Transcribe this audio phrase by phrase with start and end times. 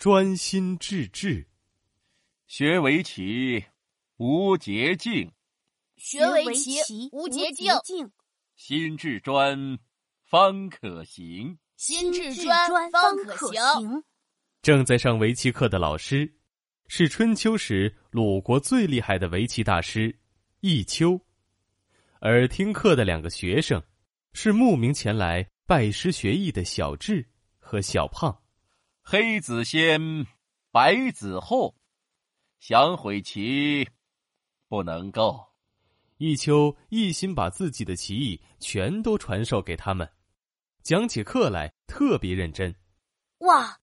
[0.00, 1.46] 专心致志。
[2.46, 3.62] 学围棋
[4.16, 5.30] 无捷径，
[5.98, 8.10] 学围棋无捷径，
[8.56, 9.78] 心至专
[10.24, 11.58] 方可行。
[11.76, 14.02] 心至专方可行。
[14.62, 16.34] 正在上围棋课的老师，
[16.88, 20.18] 是春秋时鲁国最厉害的围棋大师
[20.62, 21.20] 弈秋，
[22.20, 23.82] 而听课的两个学生，
[24.32, 27.28] 是慕名前来拜师学艺的小智
[27.58, 28.34] 和小胖。
[29.02, 30.26] 黑子先，
[30.70, 31.74] 白子后，
[32.58, 33.88] 想毁棋，
[34.68, 35.46] 不能够。
[36.18, 40.08] 弈秋一心把自己的棋艺全都传授给他们。
[40.82, 42.74] 讲起课来特别认真，
[43.38, 43.80] 哇！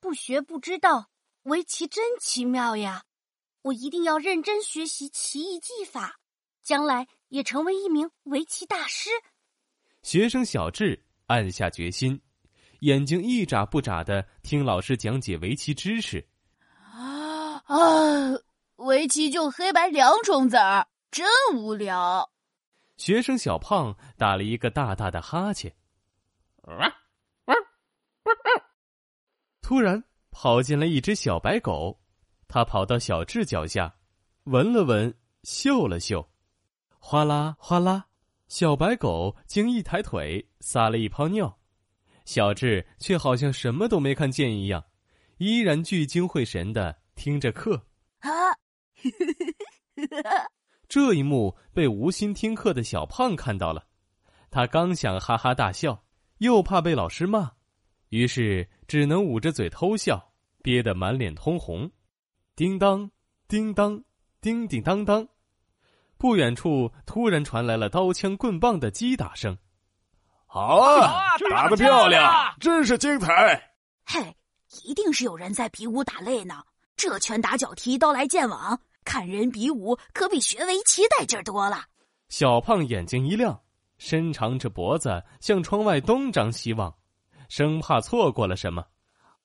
[0.00, 1.10] 不学不知道，
[1.42, 3.04] 围棋真奇妙呀！
[3.62, 6.20] 我一定要认真学习棋艺技法，
[6.62, 9.10] 将来也成为一名围棋大师。
[10.02, 12.20] 学生小智暗下决心，
[12.80, 16.26] 眼睛一眨不眨的听老师讲解围棋知识。
[16.92, 18.38] 啊啊！
[18.76, 22.30] 围棋就黑白两种子儿，真无聊。
[22.96, 25.74] 学生小胖打了一个大大的哈欠。
[29.60, 32.00] 突然跑进来一只小白狗，
[32.46, 33.96] 它跑到小智脚下，
[34.44, 36.28] 闻了闻，嗅了嗅，
[37.00, 38.06] 哗啦哗啦，
[38.46, 41.57] 小白狗竟一抬腿撒了一泡尿，
[42.28, 44.84] 小智却好像什么都没看见一样，
[45.38, 47.86] 依然聚精会神的听着课。
[48.18, 48.28] 啊！
[50.90, 53.86] 这一幕被无心听课的小胖看到了，
[54.50, 56.04] 他刚想哈哈大笑。
[56.36, 57.50] 又怕被老师骂，
[58.10, 61.90] 于是只能捂着嘴偷笑，憋得满脸通红。
[62.54, 63.10] 叮当，
[63.48, 64.04] 叮当，
[64.42, 65.26] 叮叮当当，
[66.18, 69.56] 不远处突然传来了刀枪棍棒的击打声。
[70.50, 73.70] 好啊，打得漂亮，真是精彩！
[74.06, 74.34] 嘿，
[74.82, 76.64] 一定是有人在比武打擂呢。
[76.96, 81.84] 这拳打脚踢，刀来剑往，看人比武可比学围棋带劲儿多了。
[82.30, 83.60] 小胖眼睛一亮。
[83.98, 86.96] 伸长着脖子向窗外东张西望，
[87.48, 88.86] 生怕错过了什么。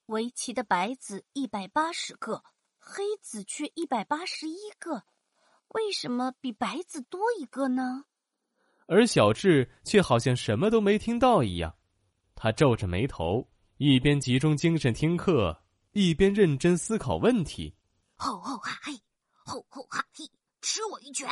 [0.06, 2.44] 围棋的白子一百八十个，
[2.78, 5.04] 黑子却一百八十一个，
[5.70, 8.06] 为什么比白子多一个呢？
[8.88, 11.76] 而小智却好像什么都没听到一样，
[12.36, 17.76] 他皱着眉头，一边集中精神听课，一边认真思考问题。
[18.16, 18.94] 吼吼哈嘿，
[19.32, 20.26] 吼吼哈嘿，
[20.62, 21.28] 吃我一拳！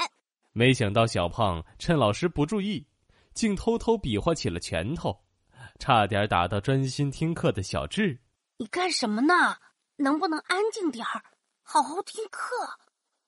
[0.51, 2.87] 没想到小胖趁老师不注意。
[3.33, 5.17] 竟偷偷比划起了拳头，
[5.79, 8.19] 差点打到专心听课的小智。
[8.57, 9.55] 你干什么呢？
[9.95, 11.23] 能不能安静点儿，
[11.63, 12.53] 好好听课？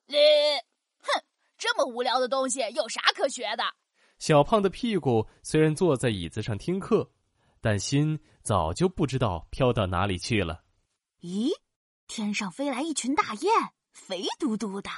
[0.07, 0.17] 你，
[0.99, 1.23] 哼，
[1.57, 3.63] 这么无聊的东西有啥可学的？
[4.23, 7.11] 小胖的屁股虽然坐在椅子上听课，
[7.59, 10.63] 但心早就不知道飘到哪里去了。
[11.19, 11.49] 咦，
[12.07, 13.51] 天上飞来一群大雁，
[13.91, 14.89] 肥嘟嘟的。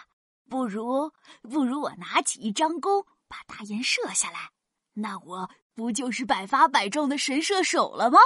[0.48, 4.52] 不如，不如我拿起一张弓，把大雁射下来。
[4.94, 8.20] 那我不就是百发百中的神射手了吗？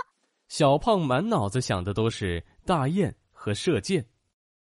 [0.49, 4.05] 小胖满脑子想的都是大雁和射箭，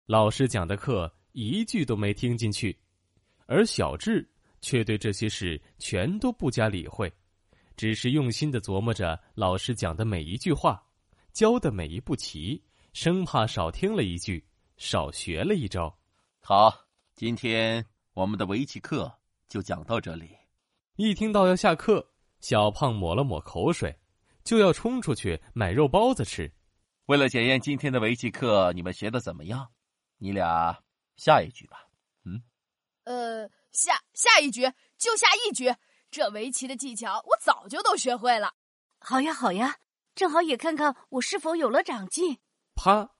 [0.06, 2.78] 老师讲的课一句都没听进去，
[3.46, 4.30] 而小智
[4.66, 7.14] 却对这些事全都不加理会，
[7.78, 10.84] 只是用心的琢磨着老师讲的每一句话，
[11.34, 12.60] 教的每一步棋，
[12.92, 14.44] 生怕少听了一句，
[14.78, 15.96] 少学了一招。
[16.40, 16.74] 好，
[17.14, 20.36] 今天我们的围棋课就讲到这里。
[20.96, 22.04] 一听到要下课，
[22.40, 23.96] 小胖抹了抹口水，
[24.44, 26.52] 就要冲出去买肉包子吃。
[27.06, 29.70] 为了检验今天的围棋课你们学的怎么样，
[30.18, 30.76] 你俩
[31.18, 31.88] 下一局吧。
[32.24, 32.42] 嗯，
[33.04, 34.64] 呃，下下一局
[34.98, 35.76] 就下一局。
[36.10, 38.54] 这围棋的技巧我早就都学会了。
[39.00, 39.78] 好呀好呀，
[40.16, 42.40] 正好也看看我是否有了长进。
[42.74, 43.12] 啪，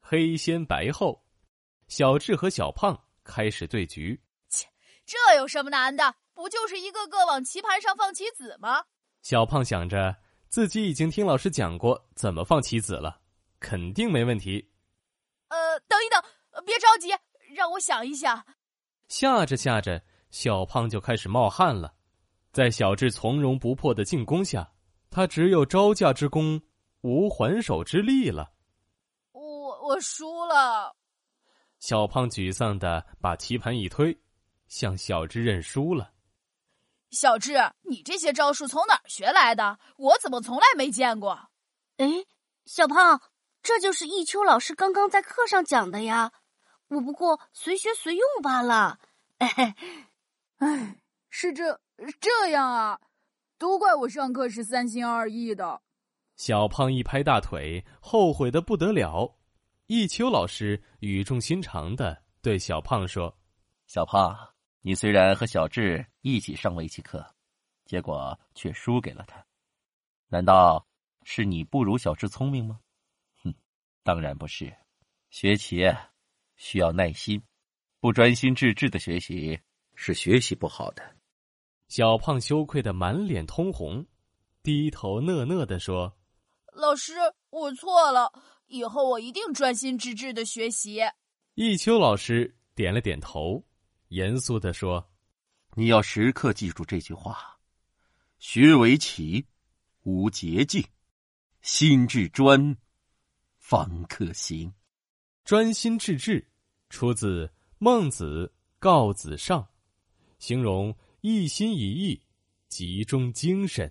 [0.00, 1.24] 黑先白后，
[1.88, 4.20] 小智和小胖开始对局。
[4.48, 4.66] 切，
[5.06, 6.16] 这有什么难的？
[6.34, 8.84] 不就是一个个往棋盘上放棋子吗？
[9.22, 10.16] 小胖想着
[10.48, 13.20] 自己已经听老师讲过怎么放棋子了，
[13.58, 14.70] 肯定没问题。
[15.48, 16.22] 呃，等一等，
[16.64, 17.08] 别着急，
[17.54, 18.44] 让我想一想。
[19.08, 21.94] 下着下着，小胖就开始冒汗了。
[22.52, 24.72] 在小智从容不迫的进攻下，
[25.10, 26.60] 他只有招架之功，
[27.02, 28.52] 无还手之力了。
[29.32, 30.96] 我我输了。
[31.78, 34.18] 小胖沮丧的把棋盘一推，
[34.66, 36.12] 向小智认输了。
[37.10, 39.78] 小智，你这些招数从哪儿学来的？
[39.96, 41.50] 我怎么从来没见过？
[41.98, 42.08] 哎，
[42.64, 43.20] 小胖，
[43.62, 46.32] 这就是弈秋老师刚刚在课上讲的呀。
[46.88, 48.98] 我不过随学随用罢了。
[49.38, 49.76] 哎，
[51.30, 51.80] 是这
[52.20, 53.00] 这样啊？
[53.58, 55.80] 都怪我上课时三心二意的。
[56.36, 59.36] 小胖一拍大腿，后悔的不得了。
[59.86, 63.34] 弈秋老师语重心长的对小胖说
[63.88, 64.36] ：“小胖，
[64.80, 67.24] 你虽然和小智一起上围棋课，
[67.84, 69.42] 结果却输给了他，
[70.28, 70.86] 难道
[71.24, 72.80] 是你不如小智聪明吗？
[73.42, 73.54] 哼，
[74.02, 74.76] 当然不是。
[75.30, 75.82] 学棋
[76.56, 77.42] 需要耐心，
[78.00, 79.60] 不专心致志的学习
[79.94, 81.02] 是学习不好的。”
[81.88, 84.04] 小胖羞愧的满脸通红，
[84.62, 86.16] 低头讷讷的说
[86.74, 87.12] ：“老师，
[87.50, 88.32] 我错了，
[88.66, 91.00] 以后我一定专心致志的学习。”
[91.54, 93.64] 弈秋老师点了点头，
[94.08, 95.08] 严肃的说
[95.76, 97.58] ：“你要时刻记住这句话：
[98.40, 99.46] 学围棋
[100.02, 100.84] 无捷径，
[101.62, 102.76] 心至专
[103.58, 104.74] 方可行。
[105.46, 106.44] 专心致志，
[106.90, 107.46] 出自
[107.78, 108.50] 《孟子·
[108.80, 109.62] 告子上》，
[110.40, 110.92] 形容。
[111.20, 112.20] 一心一意，
[112.68, 113.90] 集中精神。